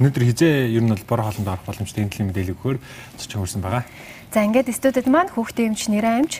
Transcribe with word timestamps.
Өнөөдөр 0.00 0.24
хизээ 0.32 0.72
ер 0.72 0.80
нь 0.80 0.88
бол 0.88 1.04
бор 1.04 1.20
хоолнд 1.28 1.44
орох 1.44 1.68
боломжтой 1.68 2.00
энэ 2.00 2.12
төлөв 2.16 2.28
мэдээлэл 2.32 2.54
өгөхөөр 2.56 2.78
зочин 3.20 3.38
хүрсэн 3.44 3.60
байгаа. 3.60 3.84
За 4.32 4.40
ингээд 4.48 4.72
студид 4.72 5.04
маань 5.12 5.28
хүүхдийн 5.28 5.76
эмч 5.76 5.92
нэрэ 5.92 6.08
амч 6.24 6.32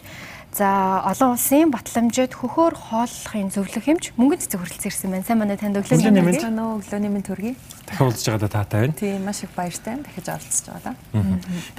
За 0.50 0.98
олон 1.06 1.38
улсын 1.38 1.70
батламжид 1.70 2.34
хөхөөр 2.34 2.74
хооллохын 2.74 3.54
зөвлөх 3.54 3.86
хэмж 3.86 4.18
мөнгөнд 4.18 4.42
цэцэг 4.42 4.58
хүрэлцэн 4.58 4.90
ирсэн 4.90 5.10
байна. 5.14 5.22
Сайн 5.22 5.38
манай 5.38 5.54
танд 5.54 5.78
өглөөний 5.78 6.26
мэнд 6.26 6.42
байна? 6.42 6.74
Өглөөний 6.74 7.06
мэнд 7.06 7.26
төргий. 7.30 7.54
Дахин 7.86 8.10
уулзж 8.10 8.26
байгаадаа 8.26 8.50
таатай 8.50 8.80
байна. 8.90 8.98
Тийм 8.98 9.22
маш 9.22 9.46
их 9.46 9.54
баяртай. 9.54 10.02
Дахиж 10.02 10.26
оролцож 10.26 10.66
байгаа. 10.74 10.94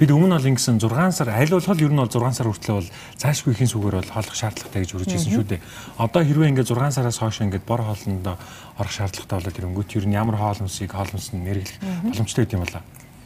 Бид 0.00 0.08
өмнө 0.08 0.40
бол 0.40 0.48
ингэсэн 0.56 0.80
6 0.80 1.12
сар 1.12 1.28
аль 1.36 1.52
болох 1.52 1.76
ер 1.84 1.92
нь 1.92 2.00
бол 2.00 2.08
6 2.08 2.32
сар 2.32 2.48
хүртэл 2.48 2.76
бол 2.80 2.88
цаашгүй 3.20 3.52
ихэн 3.52 3.68
сүгээр 3.68 3.96
бол 4.00 4.08
хооллох 4.08 4.36
шаардлагатай 4.40 4.80
гэж 4.80 4.90
үрж 4.96 5.12
ирсэн 5.20 5.32
шүү 5.36 5.46
дээ. 5.52 5.60
Одоо 6.00 6.22
хэрвээ 6.24 6.50
ингээд 6.56 6.72
6 6.72 6.96
сараас 6.96 7.20
хойш 7.20 7.44
ингээд 7.44 7.68
бор 7.68 7.84
хоолнд 7.84 8.24
орох 8.24 8.92
шаардлагатай 8.96 9.36
болоод 9.36 9.60
ирэнгүүт 9.60 9.96
ер 10.00 10.06
нь 10.08 10.16
ямар 10.16 10.40
хоол 10.40 10.64
хүнсийг 10.64 10.96
хоол 10.96 11.12
хүнс 11.12 11.36
нь 11.36 11.44
нэрлэх 11.44 11.76
боломжтой 12.08 12.48
гэдэг 12.48 12.56
юм 12.56 12.64
болоо. 12.64 12.82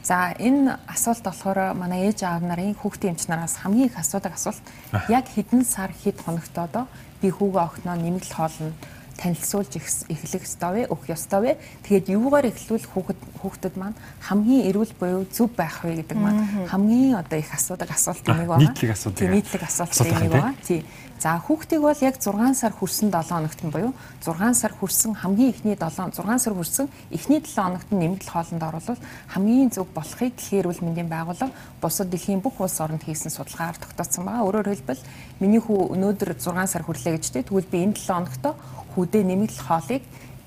За 0.07 0.31
энэ 0.39 0.79
асуулт 0.87 1.27
болохоор 1.27 1.75
манай 1.75 2.07
ээж 2.07 2.23
аав 2.23 2.47
нарын 2.47 2.79
хүүхдийн 2.79 3.19
эмч 3.19 3.27
нараас 3.27 3.59
хамгийн 3.59 3.91
их 3.91 3.99
асуудаг 3.99 4.39
асуулт. 4.39 4.63
Яг 5.11 5.27
хэдэн 5.27 5.67
сар 5.67 5.91
хэд 5.91 6.23
хоногтоо 6.23 6.87
би 7.19 7.29
хүүгээ 7.35 7.67
огноо 7.67 7.97
нэмэгдэл 7.99 8.39
хоолно 8.39 8.71
танилцуулж 9.19 9.73
эхлэх 10.07 10.47
ёстой 10.47 10.71
вэ? 10.71 10.83
Өгөх 10.93 11.11
ёстой 11.11 11.41
вэ? 11.43 11.53
Тэгээд 11.89 12.13
юугаар 12.15 12.47
эхлүүл 12.53 12.87
хүүхэд 12.87 13.21
хүүхдэд 13.41 13.75
маань 13.75 13.99
хамгийн 14.23 14.69
эрүүл 14.71 14.93
буюу 14.95 15.25
зөв 15.27 15.51
байх 15.57 15.83
вэ 15.83 16.05
гэдэг 16.05 16.19
маань 16.21 16.71
хамгийн 16.71 17.17
одоо 17.17 17.39
их 17.41 17.51
асуудаг 17.51 17.91
асуулт 17.91 18.23
нэг 18.29 18.47
байна. 18.47 18.63
Нийтлэг 18.63 18.93
асуулт. 18.93 19.17
Тийм 19.17 19.33
нийтлэг 19.35 19.63
асуулт 19.65 19.91
нэг 19.97 20.31
байна. 20.31 20.55
Тийм. 20.63 20.85
За 21.19 21.41
хүүхдийг 21.41 21.81
бол 21.81 21.97
яг 22.05 22.21
6 22.21 22.55
сар 22.55 22.73
хүрсэн 22.77 23.09
7 23.09 23.33
хоногт 23.33 23.61
нь 23.65 23.73
буюу 23.73 23.93
6 24.21 24.53
сар 24.53 24.73
хүрсэн 24.77 25.17
хамгийн 25.17 25.49
ихний 25.49 25.73
7 25.73 26.13
6 26.13 26.39
сар 26.45 26.53
хүрсэн 26.53 26.87
эхний 27.09 27.41
7 27.41 27.57
хоногт 27.57 27.89
нь 27.89 28.01
нэмэгдэл 28.05 28.33
хоолнд 28.37 28.61
оруулах 28.61 29.01
хамгийн 29.33 29.73
зөв 29.73 29.89
болохыг 29.97 30.37
дэлхийн 30.37 30.61
эрүүл 30.61 30.85
мэндийн 30.85 31.09
байгууллага 31.09 31.57
бусад 31.81 32.13
дэлхийн 32.13 32.45
бүх 32.45 32.61
улс 32.61 32.77
оронд 32.85 33.01
хийсэн 33.01 33.33
судалгаагаар 33.33 33.81
тогтооцсон 33.81 34.29
байгаа. 34.29 34.45
Өөрөөр 34.45 34.69
хэлбэл 34.77 35.03
миний 35.41 35.61
хүү 35.65 35.97
өнөөдөр 35.97 36.37
6 36.37 36.53
сар 36.69 36.85
хүрлээ 36.85 37.17
гэж 37.17 37.25
дээ. 37.33 37.49
Тэгвэл 37.49 37.73
би 37.73 37.79
энэ 37.81 37.97
7 37.97 38.13
хоногт 38.13 38.45
хүүдээ 38.93 39.25
нэмэгдэл 39.25 39.65
хоолыг 39.65 40.03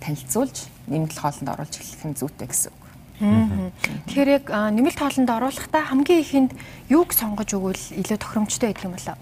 танилцуулж 0.06 0.58
нэмэгдэл 0.86 1.22
хоолнд 1.22 1.50
оруулж 1.50 1.74
эхлэх 1.82 2.04
нь 2.06 2.18
зүйтэй 2.18 2.46
гэсэн 2.46 2.70
үг. 2.70 2.80
Тэгэхээр 3.20 4.30
яг 4.32 4.46
нэмэлт 4.48 4.96
хоолнд 4.96 5.28
оруулахдаа 5.28 5.84
хамгийн 5.92 6.24
ихэнд 6.24 6.52
юуг 6.88 7.12
сонгож 7.12 7.52
өгвөл 7.52 7.84
илүү 8.00 8.16
тохиромжтой 8.16 8.72
байдаг 8.72 8.86
юм 8.88 8.96
болоо. 8.96 9.16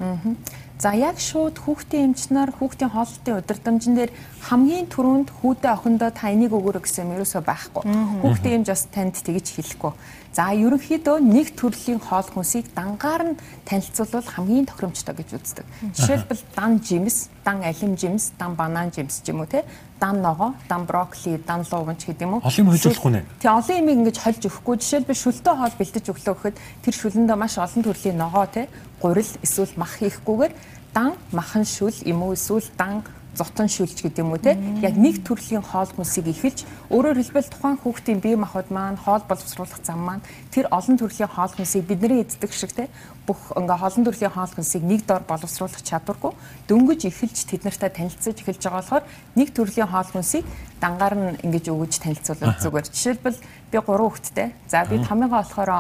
За 0.78 0.94
яг 0.94 1.18
шууд 1.18 1.58
хүүхдийн 1.58 2.14
эмч 2.14 2.30
нар 2.30 2.54
хүүхдийн 2.54 2.94
хооллолтын 2.94 3.42
удирдамжин 3.42 3.98
дээр 3.98 4.12
хамгийн 4.46 4.86
түрүүнд 4.94 5.34
хүүдээ 5.42 5.74
охиндоо 5.74 6.14
та 6.14 6.30
энийг 6.30 6.54
өгөөрэй 6.54 6.86
гэсэн 6.86 7.10
юм 7.10 7.18
ерөөсөө 7.18 7.42
байхгүй. 7.42 7.82
Хүүхдийн 8.22 8.62
эмч 8.62 8.70
бас 8.70 8.86
танд 8.94 9.18
тэгж 9.18 9.58
хэлэхгүй. 9.58 9.94
За 10.38 10.54
ерөнхийдөө 10.54 11.18
нэг 11.18 11.58
төрлийн 11.58 11.98
хоол 11.98 12.30
хүнсийг 12.30 12.70
дангаар 12.78 13.34
нь 13.34 13.40
танилцуулбал 13.66 14.30
хамгийн 14.30 14.70
тохиромжтой 14.70 15.18
гэж 15.18 15.30
үздэг. 15.34 15.66
Жишээлбэл 15.98 16.46
дан 16.54 16.78
жимс, 16.78 17.34
дан 17.48 17.64
алим 17.64 17.96
жимс, 17.96 18.32
дан 18.36 18.60
банан 18.60 18.92
жимс 18.92 19.24
ч 19.24 19.32
юм 19.32 19.40
уу 19.40 19.48
те 19.48 19.64
дан 20.00 20.22
ногоо, 20.22 20.54
дан 20.68 20.84
брокколи, 20.86 21.40
дан 21.48 21.64
луванч 21.72 22.04
гэдэг 22.04 22.28
юм 22.28 22.34
уу. 22.36 22.42
Олон 22.44 22.68
юм 22.68 22.72
хөлжүүлэх 22.76 23.06
үү 23.08 23.14
нэ? 23.16 23.24
Тий, 23.40 23.48
олон 23.48 23.78
юм 23.80 23.88
ингэж 24.04 24.18
хольж 24.20 24.44
өгөхгүй. 24.46 24.76
Жишээлбэл 24.84 25.24
шүлтөө 25.24 25.54
хоол 25.56 25.76
бэлдэж 25.80 26.06
өглөө 26.12 26.36
гэхэд 26.36 26.58
тэр 26.84 26.96
шүлэндээ 27.00 27.38
маш 27.40 27.56
олон 27.58 27.82
төрлийн 27.88 28.20
ногоо 28.20 28.46
те 28.52 28.68
гурил 29.00 29.32
эсвэл 29.42 29.74
мах 29.80 29.96
хийхгүйгээр 29.96 30.54
дан 30.94 31.16
махан 31.32 31.66
шүл 31.66 31.96
юм 32.06 32.28
уу 32.28 32.36
эсвэл 32.36 32.68
дан 32.78 33.02
зотон 33.38 33.70
шүлж 33.70 34.02
гэдэг 34.02 34.26
юм 34.26 34.34
уу 34.34 34.42
те? 34.42 34.58
Яг 34.82 34.98
нэг 34.98 35.22
төрлийн 35.22 35.62
хоол 35.62 35.88
хүнсийг 35.94 36.28
ихэлж 36.34 36.66
өөрөөр 36.90 37.22
хэлбэл 37.22 37.54
тухайн 37.54 37.78
хүүхдийн 37.78 38.20
бие 38.20 38.36
махбод 38.36 38.74
маань 38.74 38.98
хоол 38.98 39.22
боловсруулах 39.30 39.80
зам 39.86 40.02
маань 40.02 40.26
тэр 40.50 40.66
олон 40.74 40.98
төрлийн 40.98 41.30
хоол 41.30 41.54
хүнсийг 41.54 41.86
бидний 41.86 42.26
эздэг 42.26 42.52
шиг 42.52 42.74
те? 42.74 42.90
Бүх 43.30 43.54
ингээ 43.54 43.78
олон 43.78 44.04
төрлийн 44.10 44.34
хоол 44.34 44.54
хүнсийг 44.58 44.84
нэг 44.84 45.06
дор 45.06 45.22
боловсруулах 45.30 45.86
чадваргүй 45.86 46.34
дөнгөж 46.66 47.02
ихэлж 47.06 47.38
тэд 47.46 47.64
нартай 47.64 47.94
танилцаж 47.94 48.42
эхэлж 48.42 48.62
байгаа 48.66 48.82
болохоор 48.82 49.06
нэг 49.38 49.50
төрлийн 49.54 49.88
хоол 49.88 50.10
хүнсийг 50.10 50.46
дангаар 50.82 51.16
нь 51.16 51.38
ингэж 51.46 51.66
өгөж 51.70 51.94
танилцуулах 52.02 52.58
зүгээр. 52.58 52.90
Жишээлбэл 52.90 53.40
би 53.72 53.78
3 53.78 53.86
хүүхэдтэй 53.86 54.50
за 54.66 54.86
би 54.90 54.98
томьёогоо 55.06 55.42
болохоор 55.46 55.72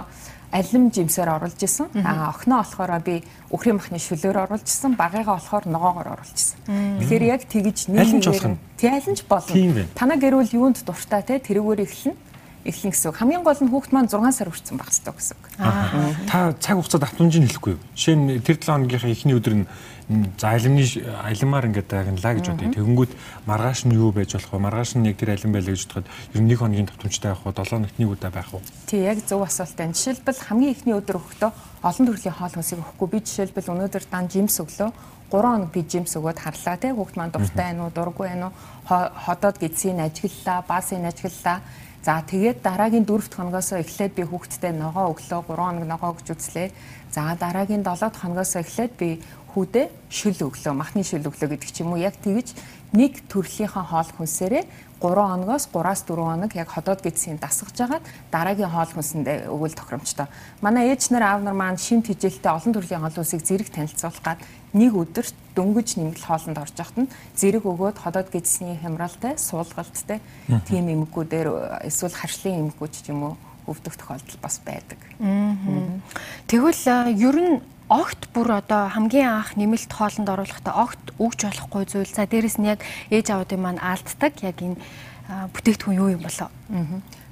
алим 0.51 0.91
жимсээр 0.91 1.29
оруулж 1.35 1.59
исэн. 1.59 1.87
А 2.05 2.29
охиноо 2.31 2.63
болохоор 2.63 2.99
би 3.03 3.23
өхрийн 3.51 3.77
махны 3.77 3.99
шүлөөр 3.99 4.47
оруулж 4.47 4.67
исэн. 4.67 4.95
Багыгаа 4.95 5.37
болохоор 5.39 5.65
ногоогоор 5.67 6.07
оруулж 6.15 6.37
исэн. 6.37 6.57
Тэгэхээр 7.01 7.23
яг 7.27 7.41
тэгж 7.47 7.91
нэгээр 7.91 8.57
тий 8.77 8.89
алин 8.89 9.15
ч 9.15 9.21
болно. 9.27 9.51
Танаа 9.95 10.17
гэрүүл 10.17 10.55
юунд 10.55 10.83
дуртай 10.85 11.21
те 11.23 11.39
тэрүүгээр 11.39 11.83
эхлэн 11.83 12.15
эхлэн 12.67 12.91
гэсэн 12.91 13.09
үг. 13.09 13.17
Хамгийн 13.17 13.43
гол 13.47 13.57
нь 13.57 13.71
хүүхд 13.71 13.91
маань 13.95 14.11
6 14.11 14.35
сар 14.35 14.51
хүрсэн 14.51 14.77
байх 14.77 14.91
хэрэгтэй 14.91 15.15
гэсэн 15.15 15.35
үг. 15.39 15.45
Та 16.27 16.53
цаг 16.59 16.75
хугацаанд 16.77 17.07
автомжийн 17.07 17.47
хэлэхгүй 17.47 17.73
юу? 17.79 17.81
Жишээ 17.95 18.15
нь 18.19 18.43
тэр 18.43 18.57
7 18.59 18.67
хоногийнхаа 18.67 19.11
эхний 19.15 19.35
өдөр 19.39 19.55
нь 19.63 19.65
за 20.39 20.55
алимны 20.55 20.83
алимаар 21.23 21.67
ингээд 21.67 21.87
дагналаа 21.91 22.33
гэж 22.39 22.45
бодъё. 22.47 22.71
Тэгэнгүүт 22.71 23.11
маргааш 23.43 23.79
нь 23.87 23.95
юу 23.95 24.15
байж 24.15 24.39
болох 24.39 24.51
вэ? 24.55 24.63
Маргааш 24.63 24.95
нь 24.95 25.07
яг 25.07 25.19
тэр 25.19 25.35
алим 25.35 25.51
байлаа 25.51 25.75
гэж 25.75 25.83
бодоход 25.83 26.07
ер 26.07 26.41
нь 26.43 26.47
нэг 26.47 26.59
хоногийн 26.63 26.87
давтамжтай 26.87 27.31
байх 27.35 27.43
уу? 27.43 27.51
7 27.51 27.67
хоногт 27.75 27.99
нэг 27.99 28.09
удаа 28.15 28.31
байх 28.31 28.53
уу? 28.55 28.63
Тий, 28.87 29.03
яг 29.03 29.19
зөв 29.27 29.43
асуулт 29.43 29.75
байна. 29.75 29.91
Жишээлбэл 29.91 30.47
хамгийн 30.47 30.71
эхний 30.71 30.95
өдөр 30.95 31.19
өгөхдөө 31.19 31.51
олон 31.83 32.05
төрлийн 32.07 32.35
хоол 32.39 32.55
хүнсийг 32.55 32.79
өгөхгүй. 32.79 33.07
Би 33.11 33.19
жишээлбэл 33.19 33.71
өнөөдөр 33.75 34.03
дан 34.07 34.31
жимс 34.31 34.55
өглөө 34.63 34.91
3 35.27 35.43
хоног 35.43 35.71
би 35.75 35.83
жимс 35.83 36.15
өгөөд 36.15 36.39
харлаа 36.39 36.77
тий 36.79 36.91
хүүхд 36.95 37.15
маань 37.19 37.35
дуртай 37.35 37.75
байна 37.75 37.83
уу 37.83 37.91
дургүй 37.91 38.31
байна 38.31 38.47
уу 38.47 39.11
ходоод 39.27 39.59
гидсийн 39.59 39.99
ажиглалаа 39.99 40.63
баасын 40.63 41.03
ажиглалаа 41.03 41.59
за 42.05 42.21
тэгээд 42.23 42.61
дараагийн 42.63 43.05
4 43.05 43.35
хоногоос 43.35 43.71
эхлээд 43.73 44.13
би 44.15 44.23
хүүхдтэй 44.27 44.73
ногоо 44.73 45.15
өглөө 45.15 45.41
3 45.45 45.57
хоног 45.57 45.85
ногоо 45.85 46.09
өгч 46.15 46.27
үзлээ. 46.33 46.69
За 47.11 47.35
дараагийн 47.35 47.83
7 47.83 48.13
хоногоос 48.13 48.55
эхлээд 48.55 48.93
би 48.97 49.09
хүүдээ 49.57 49.89
шүл 50.13 50.37
өглөө 50.53 50.73
махны 50.77 51.01
шүл 51.01 51.25
өглөө 51.25 51.57
гэдэг 51.57 51.71
ч 51.73 51.81
юм 51.81 51.97
уу 51.97 52.01
яг 52.05 52.13
тэгж 52.21 52.53
нэг 52.93 53.25
төрлийнхаа 53.25 53.89
хоол 53.89 54.11
хүнсээрээ 54.21 54.63
3 55.01 55.17
хоногоос 55.17 55.65
3-аас 55.73 56.05
4 56.05 56.13
хоног 56.13 56.51
яг 56.53 56.69
ходоод 56.69 57.01
гэдсийн 57.01 57.41
дасгаж 57.41 57.77
агаад 57.81 58.05
дараагийн 58.29 58.69
хоол 58.69 58.91
хүнсэндээ 58.93 59.49
өгвөл 59.49 59.73
тохиромжтой. 59.73 60.29
Манай 60.61 60.93
ээж 60.93 61.09
нар 61.09 61.25
аав 61.25 61.41
нар 61.41 61.57
маань 61.57 61.77
шимт 61.77 62.05
хижээлтэй 62.05 62.53
олон 62.53 62.73
төрлийн 62.73 63.01
хоол 63.01 63.17
хүнсийг 63.17 63.41
зэрэг 63.41 63.69
танилцуулах 63.73 64.21
гад 64.21 64.39
нэг 64.73 64.93
өдөрт 64.93 65.35
дөнгөж 65.53 65.89
нэмгэл 66.01 66.25
хоолнд 66.25 66.57
орж 66.57 66.75
явахт 66.77 66.97
нь 66.97 67.11
зэрэг 67.33 67.65
өгөөд 67.65 67.97
ходоод 67.97 68.29
гэдсний 68.33 68.77
хямралтай, 68.81 69.37
суулгалттай 69.37 70.21
тийм 70.69 70.85
эмгэгүүдээр 70.89 71.85
эсвэл 71.89 72.13
харшлын 72.13 72.69
эмгэгүүд 72.69 72.93
ч 72.93 73.09
юм 73.09 73.21
уу 73.21 73.33
өвдөх 73.69 73.99
тохиолдол 74.01 74.39
бас 74.41 74.61
байдаг. 74.65 74.97
Тэгвэл 76.49 76.81
ер 77.13 77.37
нь 77.37 77.61
огт 77.89 78.27
бүр 78.35 78.59
одоо 78.59 78.91
хамгийн 78.91 79.31
анх 79.31 79.55
нэмэлт 79.55 79.91
хоолнд 79.91 80.27
оруулахдаа 80.27 80.75
огт 80.83 81.15
өгж 81.15 81.47
болохгүй 81.47 81.83
зүйл. 81.87 82.11
За 82.11 82.27
дээрэс 82.27 82.59
нь 82.59 82.67
яг 82.67 82.83
ээж 83.09 83.31
аавуудын 83.31 83.61
маань 83.63 83.79
алддаг 83.79 84.35
яг 84.43 84.59
энэ 84.59 84.75
бүтээгдэхүүн 85.55 85.99
юу 85.99 86.09
юм 86.19 86.23
болоо. 86.27 86.51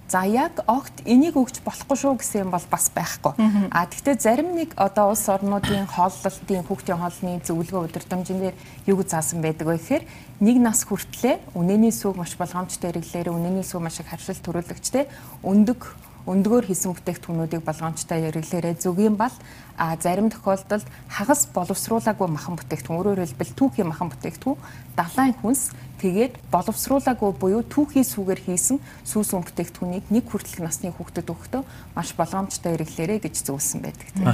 За 0.08 0.22
яг 0.22 0.62
огт 0.70 1.02
энийг 1.04 1.34
өгч 1.34 1.66
болохгүй 1.66 1.98
шүү 1.98 2.22
гэсэн 2.22 2.46
юм 2.46 2.52
бол 2.54 2.64
бас 2.70 2.94
байхгүй. 2.94 3.34
А 3.74 3.90
тэгвэл 3.90 4.22
зарим 4.22 4.54
нэг 4.54 4.78
одоо 4.78 5.12
улс 5.12 5.26
орнуудын 5.26 5.90
хооллолтын 5.90 6.62
хүүхдийн 6.62 7.02
хоолны 7.02 7.42
зөвлөгөө 7.42 7.90
удирдамжин 7.90 8.40
дээр 8.40 8.56
юу 8.86 9.02
заасан 9.02 9.42
байдаг 9.42 9.66
вэ 9.66 9.82
гэхээр 9.82 10.04
нэг 10.46 10.58
нас 10.62 10.86
хүртлээр 10.86 11.42
үнэний 11.58 11.90
сүг 11.90 12.22
маш 12.22 12.38
болгоомжтой 12.38 12.94
хэрэглээрээ 12.94 13.34
үнэний 13.34 13.66
сүг 13.66 13.82
маш 13.82 13.98
их 13.98 14.06
харшил 14.06 14.38
төрүүлэгчтэй 14.46 15.10
өндөг 15.42 15.82
өндгөөр 16.26 16.66
хийсэн 16.66 16.98
бүтээгдэхүүнүүдийг 16.98 17.62
болгоомжтой 17.62 18.20
хэрэглээрээ 18.26 18.76
зүгийн 18.82 19.16
бал 19.16 19.34
а 19.78 19.96
зарим 20.00 20.30
тохиолдолд 20.32 20.88
хагас 21.10 21.48
боловсруулаагүй 21.54 22.28
махан 22.32 22.56
бүтээгдэхүүн 22.56 22.98
өөрөөр 22.98 23.22
хэлбэл 23.22 23.54
түүхийн 23.60 23.90
махан 23.92 24.10
бүтээгдэхүүн 24.10 24.58
далайн 24.96 25.36
хүнс 25.44 25.76
тэгээд 26.00 26.40
боловсруулаагүй 26.52 27.32
буюу 27.36 27.62
түүхийн 27.68 28.08
сүгээр 28.08 28.42
хийсэн 28.48 28.80
сүүс 29.04 29.36
үн 29.36 29.44
бүтээгдэхүүнийг 29.44 30.06
нэг 30.12 30.26
хүртэлх 30.32 30.64
насны 30.64 30.92
хүүхдэд 30.96 31.28
өгөхдөө 31.28 31.64
маш 31.96 32.10
болгоомжтой 32.16 32.72
хэрэглээрэй 32.76 33.20
гэж 33.20 33.36
зөвлөсөн 33.48 33.80
байдаг 33.84 34.08
тийм. 34.16 34.28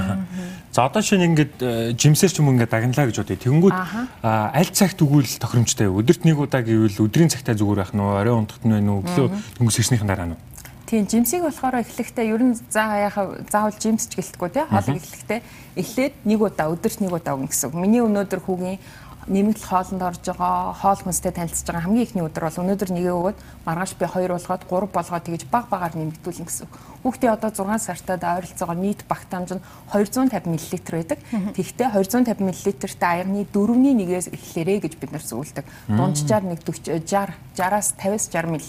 За 0.70 0.86
одоо 0.86 1.02
шинэ 1.02 1.26
ингээд 1.32 1.54
э, 1.58 1.94
жимсээр 1.98 2.30
ч 2.30 2.38
юм 2.38 2.54
ингээд 2.54 2.70
дагналаа 2.70 3.06
гэж 3.10 3.16
бодъё. 3.22 3.42
Тэнгүүд 3.42 3.74
аль 4.22 4.72
цагт 4.74 4.98
өгвөл 5.02 5.26
тохиромжтой 5.26 5.90
өдөрт 5.90 6.22
нэг 6.26 6.38
удаа 6.38 6.62
гэвэл 6.62 7.02
өдрийн 7.02 7.30
цагтаа 7.30 7.58
зүгээр 7.58 7.82
байх 7.82 7.94
нь 7.94 8.02
орой 8.02 8.34
унтахт 8.34 8.62
нь 8.66 8.74
байна 8.74 8.98
уу 8.98 9.02
өглөө 9.02 9.26
дөнгөс 9.58 9.78
ирснийхэн 9.82 10.10
дараа 10.10 10.34
нь 10.34 10.51
Тийм 10.92 11.08
жимсийг 11.08 11.40
болохоор 11.48 11.80
эхлэхдээ 11.80 12.36
ер 12.36 12.42
нь 12.44 12.52
заа 12.68 13.08
яхаа 13.08 13.40
заавал 13.48 13.72
жимс 13.80 14.12
ч 14.12 14.20
гэлтгүй 14.20 14.52
тий 14.52 14.64
хоолыг 14.68 15.00
эхлэхдээ 15.00 15.40
эхлээд 15.80 16.14
нэг 16.28 16.40
удаа 16.44 16.68
өдөрт 16.68 17.00
нэг 17.00 17.16
удаа 17.16 17.32
өгнө 17.32 17.48
гэсэн. 17.48 17.72
Миний 17.72 18.04
өнөөдөр 18.04 18.44
хүүгийн 18.44 18.76
нэмэгдэл 19.30 19.68
хоолнд 19.70 20.02
орж 20.02 20.22
байгаа 20.26 20.74
хоол 20.74 21.00
хүнстэй 21.02 21.30
танилцж 21.30 21.62
байгаа 21.62 21.86
хамгийн 21.86 22.06
ихний 22.06 22.24
өдөр 22.26 22.42
бол 22.48 22.60
өнөөдөр 22.66 22.90
нэгээ 22.90 23.14
өгөөд 23.14 23.38
маргааш 23.62 23.92
би 23.94 24.06
2 24.10 24.34
болгоод 24.34 24.62
3 24.66 24.90
болгоод 24.90 25.24
тэгэж 25.26 25.42
баг 25.46 25.66
багаар 25.70 25.94
нэмэгдүүлнэ 25.94 26.46
гэсэн. 26.46 26.66
Хүүхдээ 27.06 27.30
одоо 27.30 27.50
6 27.54 27.86
сартад 27.86 28.22
ойролцоогоор 28.26 28.78
нийт 28.82 29.06
багт 29.06 29.30
хамж 29.30 29.54
нь 29.54 29.62
250 29.94 30.46
мл 30.50 30.66
байдаг. 30.90 31.18
Тэгвэл 31.54 31.74
250 31.78 32.42
мл-тэй 32.42 32.98
аягны 32.98 33.46
4-ний 33.46 33.94
нэгээс 33.94 34.34
эхлээрэ 34.34 34.90
гэж 34.90 34.94
бид 34.98 35.10
нар 35.14 35.22
зөвлөдөг. 35.22 35.66
Дунджаар 35.86 36.42
нэг 36.42 36.66
40 36.66 37.02
60 37.06 37.34
60-аас 37.54 37.94
50-60 37.98 38.50
мл 38.50 38.66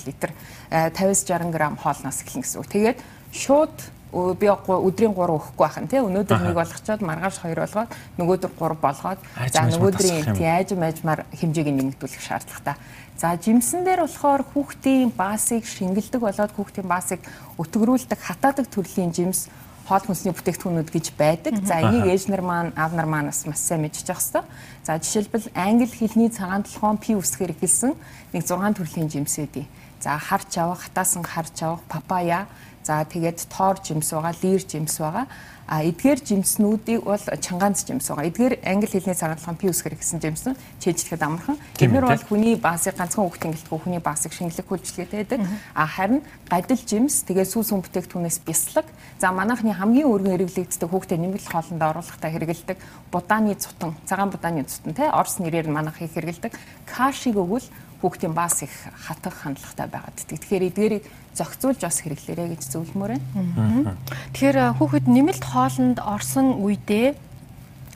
50-60 0.70 1.50
г 1.50 1.58
хоолноос 1.82 2.18
эхэлнэ 2.22 2.44
гэсэн. 2.46 2.66
Тэгээд 2.70 2.98
шууд 3.34 3.74
би 4.14 4.48
өдрийн 4.48 5.14
3 5.18 5.18
өгөхгүй 5.18 5.58
байхan 5.58 5.88
тий 5.90 6.02
өнөөдөр 6.06 6.40
нэг 6.46 6.54
болгочоод 6.54 7.02
маргааш 7.02 7.42
2 7.42 7.58
болгоод 7.58 7.90
нөгөөдөр 8.22 8.52
3 8.62 8.78
болгоод 8.86 9.20
за 9.50 9.62
нөгөөдрийн 9.74 10.38
тий 10.38 10.46
айж 10.46 10.78
майжмаар 10.78 11.26
хэмжээг 11.34 11.68
нэмэгдүүлэх 11.74 12.22
шаардлагатай. 12.22 12.78
За 13.18 13.34
жимсэн 13.38 13.82
дээр 13.82 14.06
болохоор 14.06 14.46
хүүхдийн 14.54 15.10
баасыг 15.10 15.66
шингэлдэг 15.66 16.22
болоод 16.22 16.54
хүүхдийн 16.54 16.86
баасыг 16.86 17.22
өтгөрүүлдэг 17.58 18.20
хатаадаг 18.22 18.70
төрлийн 18.70 19.14
жимс 19.14 19.50
хоол 19.88 20.06
хүнсний 20.06 20.34
бүтээгдэхүүнүүд 20.34 20.90
гэж 20.94 21.06
байдаг. 21.18 21.54
За 21.68 21.84
энийг 21.84 22.08
ээж 22.08 22.32
нар 22.32 22.42
маань 22.42 22.72
аав 22.78 22.94
нар 22.96 23.06
маань 23.06 23.30
бас 23.30 23.44
маш 23.46 23.60
сайн 23.60 23.84
мэдчих 23.84 24.08
хэвээр. 24.08 24.48
За 24.86 24.96
жишээлбэл 24.96 25.52
англи 25.54 25.90
хэлний 25.92 26.30
цагаан 26.32 26.64
толгоон 26.64 26.98
пи 26.98 27.18
үсгээр 27.20 27.54
эхэлсэн 27.58 27.92
нэг 28.32 28.44
6 28.48 28.80
төрлийн 28.80 29.10
жимс 29.12 29.36
үүдий. 29.38 29.68
За 30.00 30.16
харч 30.18 30.58
авах, 30.58 30.88
хатаасан 30.88 31.24
харч 31.24 31.64
авах, 31.64 31.84
папая, 31.88 32.48
За 32.84 33.04
тэгээд 33.08 33.48
тоор 33.48 33.80
жимс 33.80 34.12
байгаа, 34.12 34.36
лир 34.44 34.62
жимс 34.68 35.00
байгаа. 35.00 35.28
А 35.64 35.80
эдгээр 35.80 36.20
жимснүүдийг 36.20 37.08
бол 37.08 37.24
чангаанц 37.24 37.88
жимс 37.88 38.12
байгаа. 38.12 38.28
Эдгээр 38.28 38.54
англи 38.68 38.92
хэлний 38.92 39.16
цагаалгын 39.16 39.56
пи 39.56 39.72
үсгэр 39.72 39.96
гэсэн 39.96 40.20
жимс 40.20 40.44
нь 40.52 40.60
чэйжлэхэд 40.84 41.24
амархан. 41.24 41.56
Эдгээр 41.80 42.04
бол 42.04 42.28
хүний 42.28 42.60
баасыг 42.60 43.00
ганцхан 43.00 43.24
хүүхдийн 43.24 43.56
гэлтгүй 43.56 43.80
хүний 43.80 44.04
баасыг 44.04 44.36
шингэлэх 44.36 44.68
үйлчлэгээтэй 44.68 45.20
байдаг. 45.24 45.40
А 45.72 45.88
харин 45.88 46.20
гадил 46.52 46.84
жимс 46.84 47.24
тэгээ 47.24 47.48
сүүс 47.48 47.72
хүн 47.72 47.80
бүтээгдэхүүнээс 47.88 48.40
бяслаг. 48.44 48.88
За 49.24 49.32
манайхны 49.32 49.72
хамгийн 49.72 50.12
өргөн 50.12 50.36
хэрэглэгддэг 50.36 50.90
хүүхдэд 50.92 51.24
нэмэлт 51.24 51.48
хоолнд 51.48 51.80
оруулахдаа 51.80 52.28
хэрэгэлдэг 52.28 52.78
будааны 53.08 53.56
цутан, 53.56 53.96
цагаан 54.04 54.36
будааны 54.36 54.68
цутан 54.68 54.92
те 54.92 55.08
Орос 55.08 55.40
нэрээр 55.40 55.72
манайх 55.72 56.04
их 56.04 56.12
хэрэгэлдэг. 56.12 56.52
Кашиг 56.84 57.40
өгвөл 57.40 57.64
хүүхдийн 58.04 58.36
бас 58.36 58.60
их 58.68 58.76
хатах 59.08 59.48
хандлагатай 59.48 59.88
байгаад. 59.88 60.20
Тэгэхээр 60.28 60.68
эдгээрийг 60.68 61.06
зохицуулж 61.32 61.80
бас 61.80 62.04
хэрэглээрэ 62.04 62.52
гэж 62.52 62.62
зөвлөмөр 62.68 63.16
байна. 63.16 63.96
Тэгэхээр 64.36 64.76
хүүхэд 64.76 65.06
нэмэлт 65.08 65.44
хоолнд 65.48 65.98
орсон 66.04 66.60
үедээ 66.60 67.16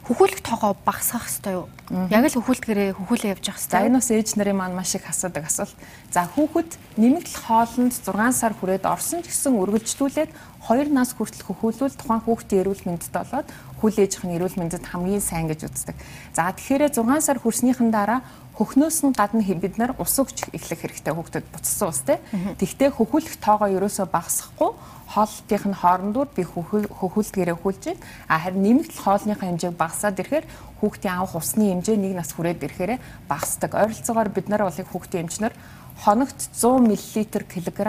хөхүүлэх 0.08 0.40
тоогоо 0.40 0.72
багасгах 0.88 1.28
хэрэгтэй 1.28 1.54
юу? 1.60 1.68
Яг 2.08 2.24
л 2.32 2.40
хөхүүлдгээрээ 2.40 2.96
хөхүүлээ 2.96 3.32
явж 3.36 3.52
явах 3.52 3.60
хэрэгтэй. 3.60 3.88
Энэ 3.92 4.00
бас 4.00 4.08
ээж 4.16 4.30
нарын 4.40 4.56
маань 4.56 4.76
маш 4.80 4.96
их 4.96 5.04
асуудаг 5.04 5.44
асуулт. 5.52 5.76
За 6.16 6.24
хүүхэд 6.32 6.80
нэмэгдэл 6.96 7.44
хоолнд 7.44 7.92
6 7.92 8.16
сар 8.32 8.56
хүрээд 8.56 8.88
орсон 8.88 9.20
ч 9.20 9.36
гэсэн 9.36 9.60
үргэлжлүүлээд 9.60 10.32
2 10.64 10.96
нас 10.96 11.12
хүртэл 11.12 11.44
хөхүүлвэл 11.52 12.00
тухайн 12.00 12.24
хүүхдийн 12.24 12.62
эрүүл 12.64 12.88
мэндэд 12.88 13.12
болоод 13.12 13.48
хүл 13.82 13.98
ээжийн 13.98 14.36
эрүүл 14.36 14.58
мэндэд 14.58 14.86
хамгийн 14.86 15.22
сайн 15.22 15.48
гэж 15.48 15.70
үздэг. 15.70 15.96
За 16.34 16.50
тэгэхээр 16.52 16.92
6 16.92 17.22
сар 17.22 17.38
хүрснийхэн 17.38 17.90
дараа 17.94 18.26
хөхнөөс 18.58 19.06
нь 19.06 19.14
гадна 19.14 19.46
бид 19.46 19.78
нар 19.78 19.94
ус 20.02 20.18
өгч 20.18 20.50
эхлэх 20.50 20.82
хэрэгтэй 20.82 21.14
хүүхдэд 21.14 21.46
буцсан 21.54 21.90
ус 21.94 22.02
те. 22.02 22.18
Тэгтээ 22.58 22.90
хөхүүлэх 22.98 23.38
тоогоо 23.38 23.70
ерөөсөө 23.70 24.10
багасгахгүй 24.10 24.72
хоолтынх 25.14 25.66
нь 25.70 25.78
хоорондоо 25.78 26.26
би 26.26 26.42
хөхүүлдгээрээ 26.42 27.58
байна. 27.62 28.02
А 28.28 28.42
харин 28.42 28.66
нэмэгдэл 28.66 29.04
хоолныхаа 29.06 29.48
хэмжээг 29.48 29.78
багасаад 29.78 30.20
ирэхээр 30.20 30.46
хүүхдийн 30.82 31.14
авах 31.14 31.38
усны 31.38 31.70
хэмжээ 31.70 31.98
нэг 32.02 32.14
нас 32.18 32.34
хүрээд 32.34 32.66
ирэхээр 32.66 33.00
багасдаг. 33.30 33.72
Ойролцоогоор 33.78 34.30
бид 34.34 34.50
нар 34.50 34.66
бол 34.66 34.74
хүүхдийн 34.74 35.30
эмчнэр 35.30 35.54
хоногт 36.02 36.50
100 36.54 36.82
мл 36.82 36.98
кг 36.98 37.80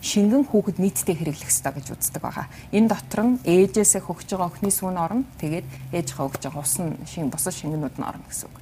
шингэн 0.00 0.46
хүүхэд 0.46 0.78
нийтдээ 0.78 1.16
хэрэглэх 1.18 1.50
ёстой 1.50 1.72
гэж 1.74 1.86
үздэг 1.98 2.22
байгаа. 2.22 2.46
Энэ 2.70 2.86
дотор 2.86 3.20
нь 3.26 3.34
ээжээсээ 3.42 4.02
хөгж 4.06 4.30
байгаа 4.30 4.48
өхний 4.54 4.70
сүүн 4.70 4.94
орно. 4.94 5.26
Тэгээд 5.42 5.66
ээжийнхээ 5.90 6.26
өгж 6.30 6.42
байгаа 6.46 6.62
ус 6.62 6.76
нь 6.78 6.94
шин 7.02 7.30
бусад 7.34 7.54
шингэнүүд 7.58 7.98
нь 7.98 8.06
орно 8.06 8.22
гэсэн 8.30 8.46
үг. 8.46 8.58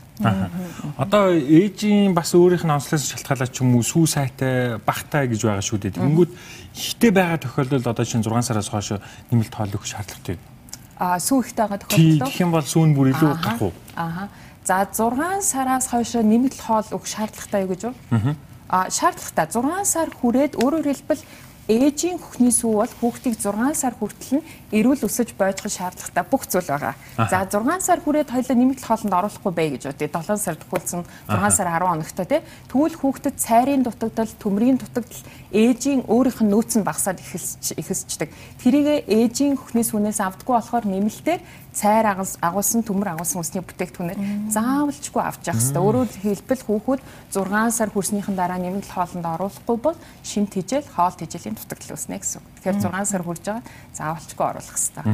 Одоо 0.96 1.36
ээжийн 1.36 2.16
бас 2.16 2.32
өөрийнх 2.32 2.64
нь 2.64 2.72
онцлоос 2.72 3.04
шалтгаалаад 3.12 3.52
ч 3.52 3.60
юм 3.60 3.76
уу 3.76 3.84
сүү 3.84 4.04
сайтай 4.08 4.80
багтай 4.80 5.28
гэж 5.28 5.44
байгаа 5.44 5.60
шүү 5.60 5.78
дээ. 5.84 6.00
Тэнгүүд 6.00 6.32
ихтэй 6.72 7.12
байгаа 7.12 7.36
тохиолдолд 7.44 7.84
одоо 7.84 8.04
чинь 8.08 8.24
6 8.24 8.32
сараас 8.40 8.72
хойш 8.72 8.96
нэмэлт 9.28 9.52
хоол 9.52 9.76
өгөх 9.76 9.84
шаардлагатай. 9.84 10.40
Аа 10.96 11.20
сүү 11.20 11.44
ихтэй 11.44 11.68
байгаа 11.68 11.80
тохиолдолд 11.84 12.32
гэх 12.32 12.40
юм 12.40 12.52
бол 12.56 12.64
сүүн 12.64 12.96
бүр 12.96 13.12
илүү 13.12 13.28
гарах 13.36 13.60
уу? 13.60 13.72
Аа. 13.92 14.32
За 14.64 14.88
6 14.88 15.44
сараас 15.44 15.92
хойш 15.92 16.16
нэмэлт 16.16 16.64
хоол 16.64 16.88
өгөх 16.96 17.04
шаардлагатай 17.12 17.68
юу 17.68 17.76
гэж 17.76 17.92
юу? 17.92 17.94
Аа 18.08 18.45
шаардлагатай 18.70 19.46
6 19.50 19.84
сар 19.84 20.08
хүрээд 20.10 20.58
өөрөөр 20.58 20.86
хэлбэл 20.90 21.22
ээжийн 21.66 22.22
хөхний 22.22 22.54
сүү 22.54 22.78
бол 22.78 22.94
хүүхдийг 23.02 23.34
6 23.42 23.74
сар 23.74 23.94
хүртэл 23.98 24.38
нь 24.38 24.46
эрүүл 24.70 25.02
өсөж 25.02 25.34
бойжох 25.34 25.66
шаардлагатай 25.66 26.24
бүх 26.30 26.46
зүйл 26.46 26.62
байгаа. 26.62 26.94
За 27.18 27.42
6 27.42 27.82
сар 27.82 27.98
хүрээд 28.06 28.30
хоёлоо 28.30 28.54
нэмэгдэл 28.54 28.86
хоолнд 28.86 29.10
оруулахгүй 29.10 29.50
бай 29.50 29.68
гэж 29.74 29.90
үү. 29.90 29.98
7 29.98 30.38
сар 30.38 30.54
төгөлсөн 30.62 31.02
6 31.26 31.50
сар 31.50 31.66
10 31.66 31.90
хоногтой 31.90 32.26
тий. 32.30 32.40
Тэгвэл 32.70 32.98
хүүхдэд 33.02 33.34
цайрын 33.34 33.82
дутагдал, 33.82 34.30
төмрийн 34.38 34.78
дутагдал 34.78 35.22
ээжийн 35.50 36.06
өөрийнх 36.06 36.46
нь 36.46 36.50
нөөц 36.54 36.78
нь 36.78 36.86
багасаад 36.86 37.18
ихсчдэг. 37.18 38.30
Тэрийг 38.62 39.10
ээжийн 39.10 39.58
хөхний 39.58 39.82
сүүнээс 39.82 40.22
авдаггүй 40.22 40.54
болохоор 40.54 40.86
нэмэлтээр 40.86 41.42
цайр 41.76 42.08
агуулсан 42.08 42.80
төмөр 42.80 43.12
агуулсан 43.12 43.44
усны 43.44 43.60
бүтээгдэхүүнээр 43.60 44.48
заавалчгүй 44.48 45.20
авч 45.20 45.44
явах 45.44 45.60
хэрэгтэй. 45.60 45.84
Өөрөөр 45.84 46.10
хэлбэл 46.24 46.64
хүүхэд 46.64 47.00
6 47.36 47.76
сар 47.76 47.90
хүрснийхэн 47.92 48.32
дараа 48.32 48.56
нэмэгдэл 48.56 48.96
хоолнд 48.96 49.26
оруулахгүй 49.28 49.76
бол 49.76 49.98
шимт 50.24 50.56
хижээл 50.56 50.88
хоол 50.88 51.12
хижээлийн 51.20 51.60
дутагдал 51.60 51.92
үүснэ 51.92 52.16
гэсэн. 52.16 52.40
Тэгэхээр 52.64 52.80
6 52.80 53.12
сар 53.12 53.22
хүрж 53.28 53.44
байгаа 53.44 53.64
заавалчгүй 53.92 54.46
оруулах 54.48 54.76
хэрэгтэй. 54.80 55.04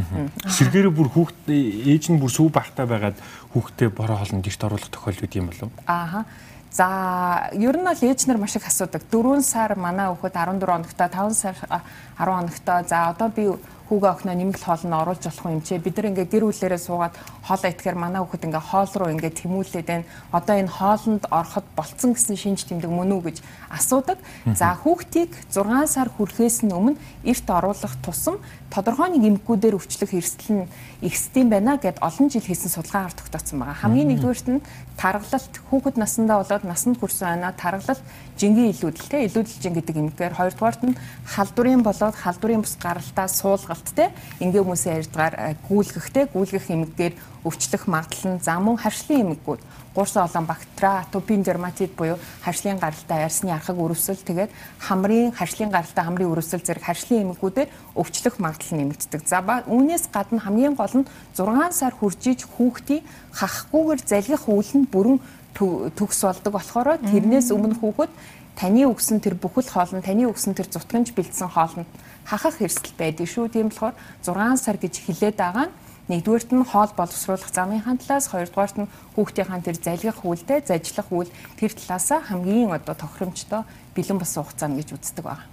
Сэргээрээ 0.47 0.95
бүр 0.95 1.09
хүүхд 1.11 1.51
ээж 1.51 2.05
нь 2.15 2.21
бүр 2.23 2.31
сүү 2.31 2.49
багтаа 2.55 2.87
байгаад 2.87 3.19
хүүхдээ 3.59 3.91
бороо 3.91 4.23
хоолнд 4.23 4.47
гэрт 4.47 4.63
оруулах 4.63 4.91
тохиолдол 4.95 5.35
юм 5.35 5.51
болов? 5.51 5.71
Ааха. 5.91 6.31
За 6.73 7.51
ер 7.53 7.77
нь 7.77 7.85
бол 7.85 8.01
ээж 8.01 8.25
нар 8.27 8.39
маш 8.41 8.57
их 8.57 8.65
асуудаг. 8.65 9.05
4 9.13 9.43
сар 9.45 9.77
манай 9.77 10.09
хүүхэд 10.09 10.33
14 10.33 10.65
хоногтой, 10.65 11.09
5 11.11 11.35
сар 11.37 11.57
10 11.69 11.85
хоногтой. 12.17 12.89
За 12.89 13.13
одоо 13.13 13.29
би 13.29 13.45
хүүгээ 13.93 14.13
охиноо 14.17 14.37
нэмэгдэл 14.41 14.65
хоол 14.65 14.85
нь 14.89 14.97
оруулж 14.97 15.25
болох 15.29 15.53
юм 15.53 15.61
чи 15.61 15.77
бид 15.77 15.97
нар 16.01 16.09
ингээ 16.09 16.33
гэр 16.33 16.45
бүлээрээ 16.49 16.81
суугаад 16.81 17.15
хоол 17.45 17.63
итгэхээр 17.69 17.99
манай 18.01 18.25
хүүхэд 18.25 18.47
ингээ 18.49 18.65
хоол 18.73 18.93
руу 18.97 19.13
ингээ 19.13 19.33
тэмүүлээд 19.37 19.89
байна. 19.93 20.09
Одоо 20.33 20.57
энэ 20.57 20.73
хоолнд 20.73 21.23
ороход 21.29 21.67
болцсон 21.77 22.17
гэсэн 22.17 22.37
шинж 22.41 22.65
тэмдэг 22.65 22.89
мөн 22.89 23.13
үү 23.13 23.23
гэж 23.29 23.37
асуудаг. 23.69 24.17
За 24.57 24.73
хүүхдийг 24.81 25.37
6 25.53 25.93
сар 25.93 26.09
хүрэхээс 26.09 26.65
нь 26.65 26.73
өмнө 26.73 26.97
эрт 27.29 27.47
оруулах 27.53 27.93
тусам 28.01 28.41
тодорхой 28.73 29.13
нэг 29.13 29.45
эмгэгүүдээр 29.45 29.77
өвчлөх 29.77 30.17
эрсдэл 30.17 30.65
нь 30.65 30.71
ихсдэм 31.05 31.53
байна 31.53 31.77
гэд 31.77 32.01
олон 32.01 32.33
жил 32.33 32.41
хийсэн 32.41 32.73
судалгаагаар 32.73 33.13
тогтооцсон 33.13 33.61
байгаа. 33.61 33.77
Хамгийн 33.85 34.09
нэгдүгээрт 34.17 34.49
нь 34.49 34.65
таргалалт 34.97 35.55
хүүхэд 35.69 36.01
насандаа 36.01 36.41
болоод 36.41 36.65
насанд 36.65 36.97
хүрсэн 36.97 37.37
байна. 37.37 37.53
Таргалалт 37.53 38.01
жингийн 38.41 38.73
илүүдэл 38.73 39.13
те 39.13 39.29
илүүдэлжин 39.29 39.77
гэдэг 39.77 39.97
эмгээр 40.01 40.39
хоёрдугаарт 40.41 40.83
нь 40.89 40.97
халдварын 41.37 41.85
болоод 41.85 42.17
халдварын 42.17 42.65
бус 42.65 42.75
гаралтаа 42.81 43.29
суулгалт 43.29 43.82
те 43.91 44.15
ингээ 44.39 44.63
хүмүүсийн 44.63 45.03
ярьдгаар 45.03 45.35
э, 45.35 45.57
гүйлгэх 45.67 46.71
эмгээр 46.71 47.15
өвчлөх 47.43 47.91
магадлал 47.91 48.39
нь 48.39 48.45
зам 48.45 48.71
мөн 48.71 48.79
харшлын 48.79 49.35
эмгэгүүд 49.35 49.61
гурсан 49.95 50.25
олон 50.25 50.47
бактери, 50.47 50.87
атопийн 50.87 51.43
дерматит 51.43 51.95
буюу 51.97 52.17
харшлын 52.43 52.79
гаралтай 52.79 53.25
арьсны 53.25 53.53
архаг 53.53 53.77
өрөвсөл. 53.77 54.17
Тэгээд 54.17 54.51
хамрын 54.79 55.33
харшлын 55.33 55.71
гаралтай 55.71 56.05
хамрын 56.05 56.33
өрөвсөл 56.33 56.65
зэрэг 56.65 56.83
харшлын 56.83 57.29
эмгэгүүдээр 57.29 57.69
өвчлөх 57.95 58.41
магадлал 58.41 58.79
нэмэгддэг. 58.81 59.29
За 59.29 59.45
үүнээс 59.45 60.09
гадна 60.09 60.41
хамгийн 60.41 60.75
гол 60.75 61.05
нь 61.05 61.09
6 61.37 61.77
сар 61.77 61.93
хүржиж 61.93 62.49
хүүхдийн 62.49 63.05
хахгүйгээр 63.37 64.01
залгих 64.01 64.49
үйл 64.49 64.73
нь 64.81 64.89
бүрэн 64.89 65.21
төгс 65.53 66.21
болдог 66.25 66.53
болохоор 66.57 66.97
тэрнээс 67.05 67.53
өмнө 67.53 67.77
хүүхэд 67.77 68.11
таны 68.57 68.85
өгсөн 68.87 69.19
тэр 69.21 69.35
бүхэл 69.41 69.69
хоол 69.69 69.93
нь 69.97 70.05
таны 70.05 70.29
өгсөн 70.29 70.55
тэр 70.55 70.69
зутгамж 70.69 71.13
бэлдсэн 71.17 71.51
хоолнд 71.51 71.89
хахах 72.25 72.61
эрсдэл 72.63 72.95
байдаг 72.99 73.27
шүү. 73.27 73.49
Тийм 73.51 73.69
болохоор 73.73 73.95
6 74.25 74.63
сар 74.63 74.77
гэж 74.79 74.95
хэлээд 75.03 75.37
байгаа 75.37 75.67
нь 75.69 75.75
нэгдүгээрт 76.11 76.51
нь 76.53 76.67
хоол 76.67 76.93
боловсруулах 76.99 77.51
замын 77.55 77.83
талаас 77.83 78.27
хоёрдугаарт 78.29 78.77
нь 78.83 78.91
хүүхдийн 79.15 79.63
тэр 79.63 79.77
залгих 79.79 80.21
үйлдэ 80.27 80.67
зажлах 80.67 81.09
үйл 81.15 81.31
тэр 81.57 81.73
талаас 81.73 82.11
хамгийн 82.27 82.75
одоо 82.75 82.95
тохиромжтой 82.95 83.63
бэлэн 83.95 84.19
болсон 84.19 84.43
хугацаа 84.45 84.69
гэж 84.69 84.89
үздэг 84.99 85.25
байна. 85.25 85.47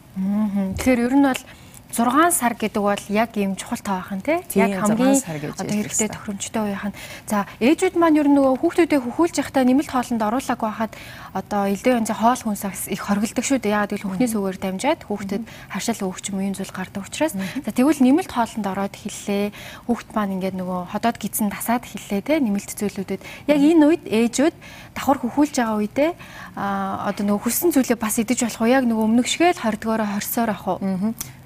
Тэгэхээр 0.76 1.06
ер 1.06 1.16
нь 1.16 1.28
бол 1.30 1.44
6 1.90 2.32
сар 2.32 2.54
гэдэг 2.54 2.84
бол 2.86 3.04
яг 3.10 3.34
ийм 3.34 3.58
чухал 3.58 3.82
байх 3.82 4.14
нь 4.14 4.22
тий. 4.22 4.38
Яг 4.54 4.78
хамгийн 4.78 5.18
одоо 5.58 5.74
хэрэгтэй 5.74 6.10
тохиромжтой 6.14 6.64
үеийнх 6.70 6.86
нь. 6.94 6.98
За 7.26 7.50
ээжүүд 7.58 7.98
маань 7.98 8.22
ер 8.22 8.30
нь 8.30 8.38
нөгөө 8.38 8.62
хүүхдүүдээ 8.62 9.02
хөхүүлж 9.02 9.36
явахдаа 9.42 9.66
нэмэлт 9.66 9.90
хоолнд 9.90 10.22
оруулаагүй 10.22 10.70
байхад 10.70 10.94
одоо 11.34 11.62
элдээ 11.66 11.98
янзын 11.98 12.22
хоол 12.22 12.42
хүнсагс 12.46 12.94
их 12.94 13.02
хоригддаг 13.02 13.42
шүү 13.42 13.58
дээ. 13.58 13.74
Яг 13.74 13.90
гэвэл 13.90 14.06
хүүхний 14.06 14.30
сүгээр 14.30 14.58
дамжаад 14.62 15.02
хүүхдэд 15.10 15.44
харшаал 15.74 16.06
өгч 16.14 16.26
юм 16.30 16.38
уу 16.46 16.54
зүйл 16.54 16.74
гардаг 16.78 17.04
учраас 17.10 17.34
за 17.34 17.72
тэгвэл 17.74 18.06
нэмэлт 18.06 18.32
хоолнд 18.38 18.66
ороод 18.70 18.94
хэллээ. 18.94 19.50
Хүүхд 19.90 20.10
маань 20.14 20.38
ингээд 20.38 20.62
нөгөө 20.62 20.94
ходоод 20.94 21.18
гидсэн 21.18 21.50
тасаад 21.50 21.90
хэллээ 21.90 22.22
тий 22.22 22.38
нэмэлт 22.38 22.70
зүйлүүдэд. 22.70 23.22
Яг 23.50 23.58
энэ 23.58 23.86
үед 23.90 24.04
ээжүүд 24.06 24.56
давхар 24.94 25.20
хөхүүлж 25.26 25.58
байгаа 25.58 25.78
үедээ 25.82 26.12
одоо 26.54 27.24
нөгөө 27.26 27.44
хүссэн 27.50 27.74
зүйлээ 27.74 27.98
бас 27.98 28.22
идэж 28.22 28.46
болох 28.46 28.62
уу? 28.62 28.70
Яг 28.70 28.86
нөгөө 28.86 29.06
өмнөх 29.10 29.28
шигээл 29.30 29.64
хордгоороо 29.64 30.06
хорсоор 30.06 30.50
ах 30.54 30.66
уу? 30.70 30.78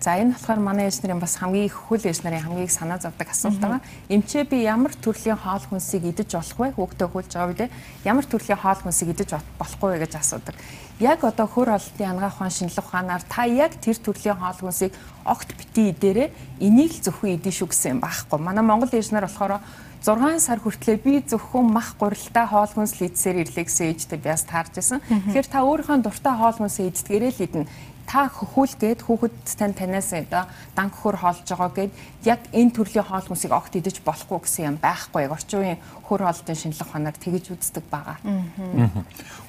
За 0.03 0.19
энэ 0.19 0.35
болохоор 0.35 0.59
манай 0.59 0.91
ээж 0.91 0.99
нарын 0.99 1.23
бас 1.23 1.39
хамгийн 1.39 1.71
их 1.71 1.79
хөл 1.87 2.03
ээж 2.03 2.27
нарын 2.27 2.43
хамгийн 2.43 2.67
их 2.67 2.75
санаа 2.75 2.99
зовдөг 2.99 3.23
асуулт 3.31 3.55
байгаа. 3.55 3.79
Эмчээ 4.11 4.43
би 4.43 4.67
ямар 4.67 4.91
төрлийн 4.99 5.39
хоол 5.39 5.63
хүнсийг 5.63 6.03
идэж 6.11 6.35
болох 6.35 6.59
вэ? 6.59 6.75
Хүүхдээ 6.75 7.07
хөлж 7.07 7.31
байгаа 7.31 7.47
үедээ 7.47 7.69
ямар 8.03 8.25
төрлийн 8.27 8.59
хоол 8.59 8.81
хүнсийг 8.83 9.15
идэж 9.15 9.39
болохгүй 9.55 9.89
вэ 9.95 9.97
гэж 10.03 10.13
асуудаг. 10.19 10.59
Яг 10.99 11.23
одоо 11.23 11.47
хөр 11.47 11.79
олонтын 11.79 12.19
ангаах 12.19 12.35
ухаан 12.35 12.51
шинжилгээ 12.51 12.83
ухаанаар 12.83 13.23
та 13.23 13.47
яг 13.47 13.79
тэр 13.79 13.95
төрлийн 13.95 14.35
хоол 14.35 14.59
хүнсийг 14.59 14.91
огт 15.23 15.55
бити 15.55 15.95
идээрээ 15.95 16.59
энийг 16.59 16.99
л 16.99 17.03
зөвхөн 17.07 17.39
идэх 17.39 17.55
шүү 17.63 17.71
гэсэн 17.71 17.91
юм 17.95 17.99
байхгүй. 18.03 18.43
Манай 18.43 18.59
Монгол 18.67 18.91
ээж 18.91 19.15
нар 19.15 19.31
болохоор 19.31 19.63
6 20.03 20.19
сар 20.43 20.59
хүртлээр 20.59 20.99
би 20.99 21.23
зөвхөн 21.23 21.63
мах 21.71 21.95
гурилтай 21.95 22.43
хоол 22.43 22.67
хүнс 22.67 22.99
л 22.99 23.07
идсээр 23.07 23.47
ирлээ 23.47 23.63
гэсэн 23.63 23.87
ээжтэй 23.95 24.19
би 24.19 24.27
бас 24.27 24.43
таарж 24.43 24.75
байсан. 24.75 24.99
Тэгэхээр 24.99 25.47
та 25.47 25.63
өөрийнхөө 25.63 26.03
дуртай 26.03 26.35
хоол 26.35 26.57
хүнсээ 26.59 26.91
иддгээрээ 26.91 27.31
л 27.31 27.43
идэнэ 27.47 27.67
та 28.07 28.27
хөхүүлгээд 28.29 29.01
хүүхэд 29.07 29.35
тань 29.57 29.73
танаас 29.73 30.11
одоо 30.13 30.45
дан 30.75 30.89
хөхөр 30.91 31.17
хоолж 31.17 31.47
байгаа 31.47 31.71
гэд 31.71 31.91
яг 32.27 32.41
энэ 32.51 32.75
төрлийн 32.75 33.07
хоол 33.07 33.25
хүнсийг 33.25 33.53
огт 33.55 33.73
идэж 33.73 34.03
болохгүй 34.03 34.39
гэсэн 34.43 34.65
юм 34.69 34.77
байхгүй 34.77 35.23
яг 35.23 35.33
орчин 35.33 35.59
үеийн 35.63 35.79
хөр 36.03 36.21
хоолтын 36.27 36.59
шинжилгээ 36.59 36.91
хоноор 36.93 37.17
тэгэж 37.17 37.45
үздэг 37.55 37.85
байгаа. 37.89 38.17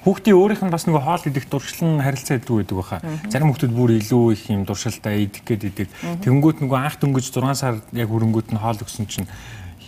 Хүүхдийн 0.07 0.39
өөрийнх 0.39 0.63
нь 0.65 0.73
бас 0.73 0.87
нөгөө 0.87 1.03
хоол 1.03 1.29
идэх 1.29 1.45
дуршлан 1.51 2.01
харилцаа 2.01 2.37
идэв 2.39 2.55
гэдэг 2.63 2.77
баха. 2.79 3.03
Зарим 3.29 3.51
хүүхдүүд 3.51 3.73
бүр 3.75 3.91
илүү 3.99 4.23
их 4.33 4.43
юм 4.49 4.63
дуршилтай 4.65 5.27
идэх 5.27 5.43
гээд 5.45 5.63
идэг. 5.69 5.87
Тэнгүүт 6.23 6.63
нөгөө 6.63 6.79
анх 6.79 6.97
дөнгөж 6.97 7.25
6 7.29 7.53
сар 7.59 7.83
яг 7.91 8.09
хөрөнгөт 8.09 8.49
нь 8.49 8.61
хоол 8.61 8.79
өгсөн 8.81 9.05
чинь 9.05 9.29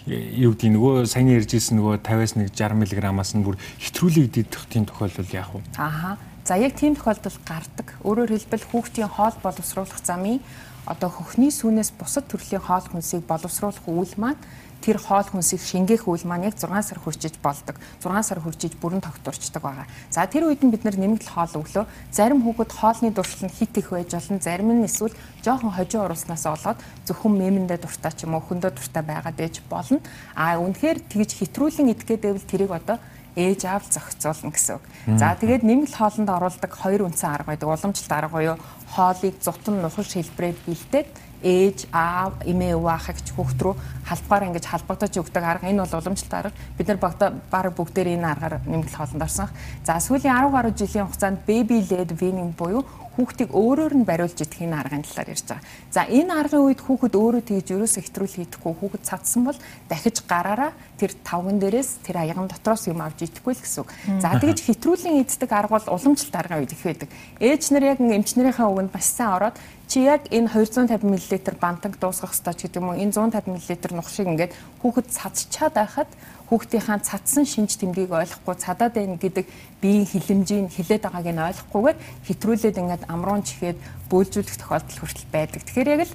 юу 0.07 0.55
гэдэг 0.55 0.71
нөгөө 0.71 0.93
саяны 1.09 1.35
ярьжсэн 1.35 1.81
нөгөө 1.81 1.99
50-аас 1.99 2.33
60 2.55 2.79
мг-аас 2.79 3.31
нь 3.35 3.43
бүр 3.43 3.59
хэтрүүлэг 3.83 4.39
идэх 4.39 4.63
тийм 4.71 4.87
тохиолдол 4.87 5.35
яах 5.35 5.51
вэ? 5.51 5.61
Ааха 5.75 6.15
За 6.47 6.55
яг 6.55 6.79
тийм 6.79 6.95
тохиолдол 6.95 7.35
гардаг. 7.43 7.91
Өөрөөр 8.07 8.31
хэлбэл 8.31 8.71
хүүхдийн 8.71 9.11
хоол 9.11 9.35
боловсруулах 9.43 9.99
замын 9.99 10.39
одоо 10.87 11.11
хөхний 11.11 11.51
сүүнээс 11.51 11.91
бусад 11.99 12.31
төрлийн 12.31 12.63
хоол 12.63 12.87
хүнсийг 12.87 13.27
боловсруулах 13.27 13.83
үйл 13.83 14.15
маань 14.15 14.39
тэр 14.79 14.95
хоол 14.95 15.27
хүнсийг 15.27 15.59
шингээх 15.59 16.07
үйл 16.07 16.23
маань 16.23 16.47
яг 16.47 16.55
6 16.55 16.71
сар 16.71 17.03
хүрчиж 17.03 17.43
болдог. 17.43 17.75
6 17.99 18.23
сар 18.23 18.39
хүрчиж 18.39 18.79
бүрэн 18.79 19.03
тогтворчдөг 19.03 19.59
байгаа. 19.59 19.91
За 20.07 20.23
тэр 20.23 20.47
үед 20.47 20.63
нь 20.63 20.71
бид 20.71 20.87
нэмэгдэл 20.87 21.35
хоол 21.35 21.67
өглөө. 21.67 21.83
Зарим 22.15 22.39
хүүхэд 22.39 22.71
хоолны 22.71 23.11
дуршил 23.11 23.43
нь 23.43 23.51
хит 23.51 23.75
их 23.75 23.91
байж 23.91 24.15
болно. 24.15 24.39
Зарим 24.39 24.71
нь 24.71 24.87
эсвэл 24.87 25.19
жоохон 25.43 25.75
хожим 25.75 26.07
уруснаас 26.07 26.47
болоод 26.47 26.79
зөвхөн 27.03 27.35
мэмэндээ 27.35 27.83
дуртай 27.83 28.15
ч 28.15 28.23
юм 28.23 28.39
уу 28.39 28.43
хөндөө 28.47 28.71
дуртай 28.71 29.03
байгаад 29.03 29.35
ээж 29.35 29.67
болно. 29.67 29.99
А 30.31 30.55
үнэхээр 30.63 31.11
тэгж 31.11 31.43
хитрүүлэн 31.43 31.91
идгээд 31.91 32.23
байвал 32.23 32.47
тэрийг 32.47 32.71
одоо 32.71 33.03
ээж 33.37 33.69
аав 33.69 33.85
зохицуулна 33.85 34.49
гэсэн 34.49 34.75
үг. 34.81 34.85
За 35.21 35.37
тэгээд 35.37 35.61
нэмэлт 35.61 35.93
хоолнд 35.93 36.29
оруулдаг 36.29 36.71
хоёр 36.73 37.05
үндсэн 37.05 37.29
арга 37.29 37.53
байдаг. 37.53 37.69
Уламжлалт 37.69 38.11
арга 38.11 38.33
буюу 38.33 38.57
хоолыг 38.89 39.35
зутан 39.45 39.85
нухаж 39.85 40.09
хэлбрээр 40.09 40.57
бэлдээд 40.65 41.09
ээж 41.45 41.85
аав 41.93 42.33
эмээ 42.41 42.73
уваахагч 42.81 43.29
хүүхд 43.37 43.59
рүү 43.61 43.75
халбгаар 44.09 44.49
ингэж 44.49 44.65
халбагдаж 44.65 45.13
өгдөг 45.21 45.43
арга 45.45 45.69
энэ 45.69 45.85
бол 45.85 45.99
уламжлалт 46.01 46.33
арга 46.33 46.57
бид 46.77 46.87
нар 46.89 46.97
баг 46.97 47.65
бүгдээр 47.77 48.17
энэ 48.17 48.25
аргаар 48.25 48.55
нэмэлт 48.65 48.95
хоолнд 48.97 49.21
орсон. 49.21 49.49
За 49.85 50.01
сүүлийн 50.01 50.33
10 50.33 50.49
гаруй 50.49 50.73
жилийн 50.73 51.05
хугацаанд 51.05 51.45
baby 51.45 51.85
led 51.85 52.17
weaning 52.17 52.57
буюу 52.57 52.81
хүүхдийг 53.17 53.49
өөрөөр 53.49 53.93
нь 53.97 54.05
бариулж 54.05 54.37
идэх 54.37 54.61
энэ 54.61 54.77
аргын 54.77 55.01
талаар 55.01 55.33
ярьж 55.33 55.45
байгаа. 55.49 55.65
За 55.89 56.05
энэ 56.05 56.31
аргын 56.37 56.61
үед 56.69 56.81
хүүхэд 56.85 57.13
өөрөө 57.17 57.43
тэгж 57.49 57.67
ерөөсө 57.73 57.99
хэтрүүл 58.05 58.37
хийхгүй 58.37 58.73
хүүхэд 58.77 59.03
цадсан 59.09 59.41
бол 59.49 59.57
дахиж 59.89 60.21
гараараа 60.29 60.71
тэр 61.01 61.11
тавган 61.25 61.57
дээрээс 61.57 62.05
тэр 62.05 62.21
аяган 62.21 62.45
дотроос 62.45 62.85
юм 62.85 63.01
авч 63.01 63.25
идэхгүй 63.25 63.57
л 63.57 63.63
гэсэн 63.65 63.81
үг. 63.81 63.89
За 64.21 64.37
тэгж 64.37 64.61
хэтрүүлэн 64.69 65.25
иддэг 65.25 65.49
арга 65.49 65.81
бол 65.81 65.93
уламжлалт 65.97 66.37
аргын 66.37 66.61
үед 66.61 66.77
их 66.77 66.83
байдаг. 66.85 67.09
Ээж 67.41 67.63
нар 67.73 67.97
яг 67.97 67.99
эмчнэрийнхээ 67.99 68.69
үгэнд 68.69 68.93
маш 68.93 69.09
сайн 69.09 69.33
ороод 69.33 69.57
чи 69.87 70.03
яг 70.03 70.27
энэ 70.31 70.51
250 70.51 71.03
мл 71.07 71.59
бантанг 71.59 71.95
дуусгах 71.99 72.35
хэрэгтэй 72.35 72.53
ч 72.53 72.61
гэдэг 72.67 72.81
юм 72.83 72.89
уу 72.91 72.99
энэ 72.99 73.15
150 73.15 73.47
мл 73.47 73.95
нух 73.95 74.09
шиг 74.11 74.27
ингээд 74.27 74.51
хүүхэд 74.83 75.07
цадчаад 75.07 75.73
байхад 75.79 76.09
хүүхдийнхаа 76.51 76.99
цадсан 77.03 77.43
шинж 77.47 77.79
тэмдгийг 77.79 78.11
ойлгохгүй 78.11 78.55
цадаад 78.55 78.93
байна 78.99 79.15
гэдэг 79.15 79.45
биеийн 79.79 80.07
хилэмжийг 80.07 80.71
хилээд 80.75 81.03
байгааг 81.07 81.27
нь 81.31 81.45
ойлгохгүйгээр 81.47 81.97
хитрүүлээд 82.27 82.79
ингээд 82.83 83.03
амруун 83.07 83.43
чихээд 83.43 83.79
бөөлжүүлэх 84.11 84.59
тохиолдол 84.59 84.99
хүртэл 85.03 85.27
байдаг. 85.31 85.61
Тэгэхээр 85.67 85.91
яг 85.95 86.01
л 86.07 86.13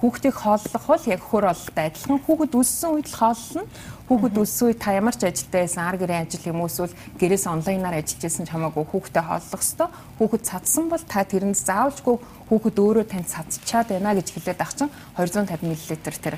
хүүхдийг 0.00 0.34
хооллох 0.34 0.84
бол 0.86 1.04
яг 1.06 1.22
хөр 1.22 1.44
ололтой 1.50 1.84
адилхан 1.86 2.18
хүүхэд 2.24 2.52
өссөн 2.54 2.90
үед 2.98 3.08
л 3.08 3.18
хооллоно. 3.18 3.66
Хүүхэд 4.04 4.36
өссөн 4.36 4.66
үед 4.68 4.78
та 4.82 4.90
ямар 4.92 5.16
ч 5.16 5.22
ажилтай 5.24 5.64
байсан 5.64 5.82
ар 5.86 5.96
гэрийн 5.96 6.24
ажил 6.28 6.50
юм 6.50 6.60
эсвэл 6.66 6.92
гэрээс 7.16 7.44
онлайнаар 7.48 7.98
ажиллаж 8.02 8.20
байсан 8.20 8.44
ч 8.44 8.50
хамаагүй 8.52 8.84
хүүхдэд 8.84 9.24
хооллох 9.24 9.62
ёстой. 9.64 9.88
Хүүхэд 10.20 10.42
цадсан 10.44 10.84
бол 10.92 11.04
та 11.08 11.24
тэрэнд 11.24 11.56
заавалжгүй 11.56 12.16
хүүхэд 12.50 12.76
өөрөө 12.84 13.06
тань 13.08 13.24
цадцчаад 13.24 13.88
байна 13.94 14.12
гэж 14.12 14.28
хэлээд 14.34 14.60
ах 14.60 14.74
чинь 14.76 14.92
250 15.16 15.64
мл 15.64 15.80
тэр 16.20 16.36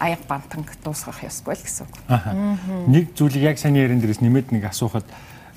аяг 0.00 0.20
бантанг 0.28 0.68
дуусгах 0.84 1.24
ёсгүй 1.24 1.56
л 1.56 1.64
гэсэн 1.64 1.88
үг. 1.88 1.94
Нэг 2.90 3.16
зүйлийг 3.16 3.56
яг 3.56 3.56
сайн 3.56 3.80
ярин 3.80 4.00
дээрээс 4.00 4.20
нэмээд 4.20 4.52
нэг 4.52 4.68
асуухад 4.68 5.08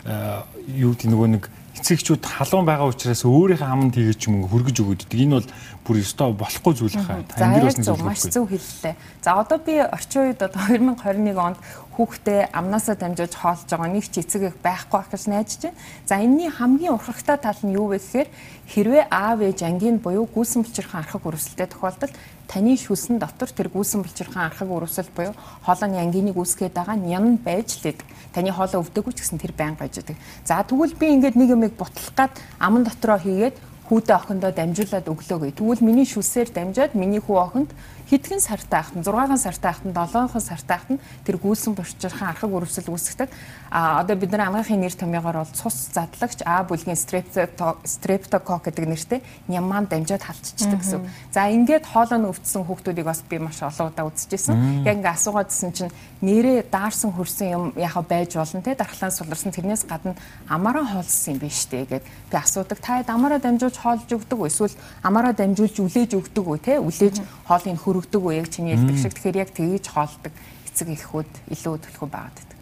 э, 0.08 0.44
юу 0.80 0.96
гэдэг 0.96 1.12
нөгөө 1.12 1.28
нэг 1.36 1.44
эцэгчүүд 1.78 2.24
халуун 2.26 2.66
байгаа 2.66 2.90
учраас 2.90 3.22
өөрийнхөө 3.28 3.70
аманд 3.70 3.94
хийгээч 3.94 4.22
юм 4.26 4.48
хөргөж 4.50 4.78
өгöd. 4.82 5.02
Энэ 5.14 5.38
бол 5.38 5.50
бүр 5.86 6.02
өстой 6.02 6.34
болохгүй 6.34 6.74
зүйл 6.74 6.98
хаа. 6.98 7.22
Та 7.30 7.46
энэ 7.46 7.62
дээрээс 7.62 7.78
нэг 7.86 8.02
маш 8.02 8.26
зөв 8.26 8.50
хэллээ. 8.50 8.96
За 9.22 9.38
одоо 9.38 9.58
би 9.62 9.78
орчин 9.78 10.34
үед 10.34 10.42
одоо 10.42 10.62
2021 10.70 11.38
онд 11.38 11.58
хүүхдээ 12.00 12.56
амнаасаа 12.56 12.96
дамжуулж 12.96 13.36
хоолж 13.36 13.68
байгаа 13.68 13.92
нэг 13.92 14.08
ч 14.08 14.24
эцэг 14.24 14.42
их 14.48 14.56
байхгүй 14.64 15.04
байх 15.04 15.12
гэж 15.12 15.24
найдаж 15.28 15.60
байна. 15.60 15.76
За 16.08 16.16
энэний 16.24 16.48
хамгийн 16.48 16.96
урхагтай 16.96 17.36
тал 17.36 17.60
нь 17.60 17.76
юу 17.76 17.92
вэ 17.92 18.00
гэхээр 18.00 18.28
хэрвээ 18.72 19.04
аав 19.12 19.44
ээж 19.44 19.60
ангийн 19.68 20.00
буюу 20.00 20.24
гүйсэн 20.32 20.64
булчирхан 20.64 21.04
архаг 21.04 21.28
өрсөлдөй 21.28 21.68
тохиолдолд 21.68 22.16
таны 22.48 22.80
шүсэн 22.80 23.20
дотор 23.20 23.52
тэр 23.52 23.68
гүйсэн 23.68 24.00
булчирхан 24.08 24.48
архаг 24.48 24.72
өрсөл 24.72 25.12
буюу 25.12 25.36
хоолойны 25.68 26.00
ангиныг 26.00 26.40
үүсгээд 26.40 26.80
байгаа 26.80 26.96
ням 26.96 27.36
байж 27.36 27.84
лээд 27.84 28.00
таны 28.32 28.56
хоолоо 28.56 28.80
өвдөггүй 28.80 29.14
ч 29.14 29.28
гэсэн 29.28 29.44
тэр 29.44 29.52
байн 29.52 29.76
байгаа. 29.76 30.16
За 30.48 30.64
тэгвэл 30.64 30.96
би 30.96 31.12
ингээд 31.20 31.36
нэг 31.36 31.52
юмыг 31.52 31.76
бутлах 31.76 32.16
гад 32.16 32.34
аман 32.64 32.88
дотроо 32.88 33.20
хийгээд 33.20 33.60
хүүдээ 33.90 34.16
охиндоо 34.16 34.52
дамжуулаад 34.54 35.10
өглөө 35.10 35.38
гэ. 35.50 35.58
Тэгвэл 35.58 35.82
миний 35.82 36.06
шүсээр 36.06 36.54
дамжаад 36.54 36.94
миний 36.94 37.18
хүү 37.18 37.38
охинд 37.42 37.74
хэдхэн 38.10 38.42
сартай 38.42 38.82
ахтан 38.82 39.06
6 39.06 39.38
сартай 39.38 39.70
ахтан 39.70 39.94
7 39.94 40.42
сартай 40.42 40.78
ахтан 40.78 40.98
тэр 41.26 41.38
гүйсэн 41.38 41.78
бочирхан 41.78 42.34
архаг 42.34 42.50
өрөвсөл 42.50 42.90
үүсгдэг. 42.90 43.30
А 43.70 44.02
одоо 44.02 44.18
бид 44.18 44.34
нар 44.34 44.50
ангаахын 44.50 44.82
нэр 44.82 44.94
томьёогоор 44.98 45.46
бол 45.46 45.54
цус 45.54 45.94
задлагч 45.94 46.42
А 46.46 46.66
бүлгийн 46.66 46.98
стрептокок 46.98 48.66
гэдэг 48.66 48.86
нэртэй 48.90 49.22
нямаан 49.46 49.86
дамжаад 49.86 50.26
халччихдаг 50.26 50.82
гэсэн. 50.82 51.06
За 51.30 51.50
ингээд 51.54 51.86
хоолой 51.86 52.18
нь 52.18 52.30
өвдсөн 52.34 52.66
хүүхдүүдийг 52.66 53.06
бас 53.06 53.22
би 53.30 53.38
маш 53.38 53.62
олон 53.62 53.94
удаа 53.94 54.10
үзчихсэн. 54.10 54.86
Яг 54.90 54.98
ингээ 54.98 55.14
асуугаадсэн 55.14 55.70
чинь 55.74 55.94
нэрээ 56.26 56.66
даарсан 56.74 57.14
хөрсөн 57.14 57.48
юм 57.54 57.64
яхаа 57.78 58.02
байж 58.02 58.34
болно 58.34 58.66
те 58.66 58.74
дархлаан 58.74 59.14
суларсан 59.14 59.54
тэрнээс 59.54 59.86
гадна 59.86 60.18
амаараа 60.50 60.98
хоолсон 60.98 61.38
юм 61.38 61.40
биш 61.46 61.70
үү 61.70 61.86
гэд 61.86 62.04
би 62.04 62.36
асуудаг. 62.38 62.82
Та 62.82 63.06
амаараа 63.06 63.38
дамжуулж 63.38 63.79
хоолж 63.80 64.10
өгдөг 64.12 64.38
үү? 64.40 64.50
Эсвэл 64.52 64.76
амаараа 65.02 65.34
дамжуулж 65.34 65.76
үлээж 65.80 66.12
өгдөг 66.20 66.46
үү 66.46 66.60
те? 66.60 66.74
Үлээж 66.84 67.24
хоолыг 67.48 67.80
хөр 67.80 68.04
өргөдөг 68.04 68.22
үү 68.22 68.34
яг 68.36 68.48
чиний 68.52 68.76
хэлдэг 68.76 68.98
шиг. 69.00 69.16
Тэгэхээр 69.16 69.42
яг 69.42 69.50
тгийж 69.56 69.86
хоолдог 69.88 70.34
эцэг 70.68 70.88
эхүүд 70.92 71.32
илүү 71.56 71.76
төлхөө 71.80 72.08
байгаад 72.12 72.36
байдаг. 72.36 72.60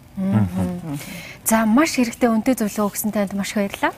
За 1.42 1.66
маш 1.66 1.98
хэрэгтэй 1.98 2.30
үнэтэй 2.30 2.54
зөвлөгөө 2.58 2.90
өгсөн 2.90 3.10
танд 3.14 3.34
маш 3.34 3.54
баярлалаа. 3.54 3.94